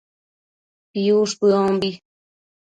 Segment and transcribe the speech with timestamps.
[0.91, 1.89] piush bëombi